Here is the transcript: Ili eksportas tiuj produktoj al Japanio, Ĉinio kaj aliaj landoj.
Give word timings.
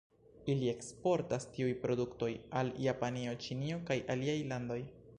Ili 0.53 0.69
eksportas 0.71 1.45
tiuj 1.57 1.69
produktoj 1.85 2.31
al 2.63 2.75
Japanio, 2.89 3.39
Ĉinio 3.47 3.81
kaj 3.93 4.03
aliaj 4.17 4.39
landoj. 4.55 4.85